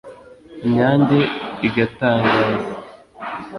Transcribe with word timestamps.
Inyange 0.65 1.19
igatangaza 1.67 2.45